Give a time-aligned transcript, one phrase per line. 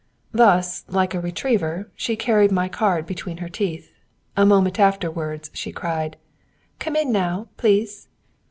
[0.31, 3.91] Thus, like a retriever, she carried in my card between her teeth.
[4.35, 6.17] A moment afterwards she cried:
[6.79, 8.07] "Come in now, please!"